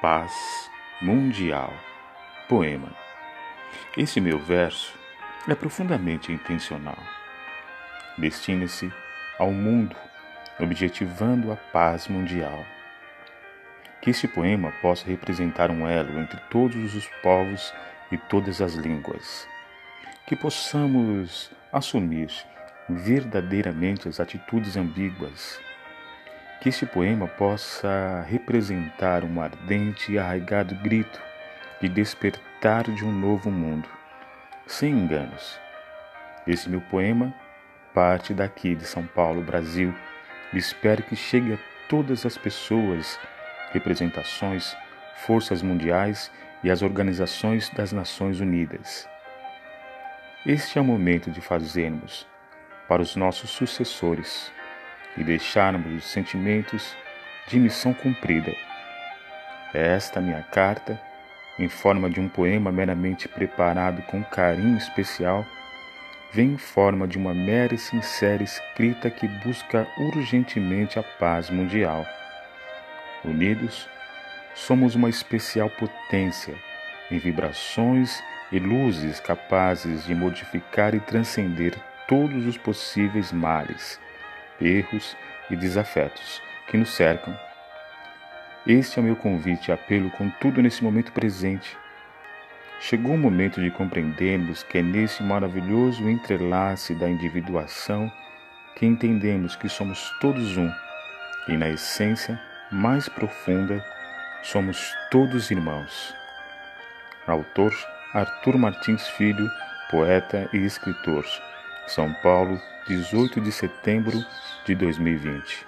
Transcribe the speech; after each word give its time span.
paz 0.00 0.70
mundial. 1.02 1.72
Poema. 2.48 2.88
Esse 3.96 4.20
meu 4.20 4.38
verso 4.38 4.96
é 5.48 5.54
profundamente 5.56 6.30
intencional. 6.30 6.98
Destina-se 8.16 8.92
ao 9.38 9.50
mundo, 9.50 9.96
objetivando 10.60 11.50
a 11.50 11.56
paz 11.56 12.06
mundial. 12.06 12.64
Que 14.00 14.10
este 14.10 14.28
poema 14.28 14.72
possa 14.80 15.04
representar 15.04 15.68
um 15.68 15.86
elo 15.88 16.18
entre 16.20 16.38
todos 16.48 16.94
os 16.94 17.06
povos 17.20 17.74
e 18.12 18.16
todas 18.16 18.62
as 18.62 18.74
línguas. 18.74 19.48
Que 20.28 20.36
possamos 20.36 21.50
assumir 21.72 22.30
verdadeiramente 22.88 24.08
as 24.08 24.20
atitudes 24.20 24.76
ambíguas 24.76 25.60
que 26.60 26.68
este 26.68 26.84
poema 26.84 27.26
possa 27.26 28.24
representar 28.28 29.24
um 29.24 29.40
ardente 29.40 30.12
e 30.12 30.18
arraigado 30.18 30.74
grito 30.76 31.20
de 31.80 31.88
despertar 31.88 32.84
de 32.84 33.04
um 33.04 33.12
novo 33.12 33.50
mundo, 33.50 33.88
sem 34.66 34.92
enganos. 34.92 35.58
Esse 36.46 36.68
meu 36.68 36.80
poema 36.80 37.32
parte 37.94 38.34
daqui 38.34 38.74
de 38.74 38.84
São 38.84 39.06
Paulo, 39.06 39.42
Brasil, 39.42 39.94
e 40.52 40.58
espero 40.58 41.02
que 41.02 41.16
chegue 41.16 41.54
a 41.54 41.58
todas 41.88 42.24
as 42.24 42.36
pessoas, 42.36 43.18
representações, 43.72 44.76
forças 45.26 45.62
mundiais 45.62 46.30
e 46.62 46.70
as 46.70 46.82
organizações 46.82 47.68
das 47.70 47.92
Nações 47.92 48.40
Unidas. 48.40 49.08
Este 50.46 50.78
é 50.78 50.80
o 50.80 50.84
momento 50.84 51.30
de 51.30 51.40
fazermos, 51.40 52.26
para 52.88 53.02
os 53.02 53.16
nossos 53.16 53.50
sucessores, 53.50 54.52
e 55.18 55.24
deixarmos 55.24 55.92
os 55.92 56.10
sentimentos 56.10 56.96
de 57.48 57.58
missão 57.58 57.92
cumprida. 57.92 58.54
É 59.74 59.94
esta 59.94 60.20
minha 60.20 60.42
carta, 60.42 60.98
em 61.58 61.68
forma 61.68 62.08
de 62.08 62.20
um 62.20 62.28
poema 62.28 62.70
meramente 62.70 63.28
preparado 63.28 64.00
com 64.02 64.22
carinho 64.22 64.78
especial, 64.78 65.44
vem 66.32 66.52
em 66.52 66.58
forma 66.58 67.06
de 67.06 67.18
uma 67.18 67.34
mera 67.34 67.74
e 67.74 67.78
sincera 67.78 68.42
escrita 68.42 69.10
que 69.10 69.26
busca 69.26 69.86
urgentemente 69.98 70.98
a 70.98 71.02
paz 71.02 71.50
mundial. 71.50 72.06
Unidos, 73.24 73.88
somos 74.54 74.94
uma 74.94 75.08
especial 75.08 75.68
potência 75.70 76.54
em 77.10 77.18
vibrações 77.18 78.22
e 78.52 78.58
luzes 78.58 79.18
capazes 79.20 80.06
de 80.06 80.14
modificar 80.14 80.94
e 80.94 81.00
transcender 81.00 81.74
todos 82.06 82.46
os 82.46 82.56
possíveis 82.56 83.32
males 83.32 83.98
erros 84.60 85.16
e 85.50 85.56
desafetos 85.56 86.42
que 86.66 86.76
nos 86.76 86.90
cercam. 86.94 87.38
Este 88.66 88.98
é 88.98 89.02
o 89.02 89.04
meu 89.04 89.16
convite 89.16 89.68
e 89.68 89.72
apelo 89.72 90.10
com 90.10 90.28
tudo 90.28 90.60
nesse 90.60 90.84
momento 90.84 91.12
presente. 91.12 91.76
Chegou 92.80 93.14
o 93.14 93.18
momento 93.18 93.60
de 93.60 93.70
compreendermos 93.70 94.62
que 94.62 94.78
é 94.78 94.82
nesse 94.82 95.22
maravilhoso 95.22 96.08
entrelace 96.08 96.94
da 96.94 97.08
individuação 97.08 98.10
que 98.76 98.86
entendemos 98.86 99.56
que 99.56 99.68
somos 99.68 100.10
todos 100.20 100.56
um 100.56 100.70
e, 101.48 101.56
na 101.56 101.68
essência 101.68 102.40
mais 102.70 103.08
profunda, 103.08 103.84
somos 104.42 104.94
todos 105.10 105.50
irmãos. 105.50 106.14
Autor 107.26 107.72
Arthur 108.14 108.56
Martins 108.56 109.06
Filho, 109.08 109.50
poeta 109.90 110.48
e 110.52 110.58
escritor. 110.58 111.24
São 111.88 112.12
Paulo, 112.12 112.60
18 112.86 113.40
de 113.40 113.50
setembro 113.50 114.24
de 114.64 114.74
2020. 114.74 115.67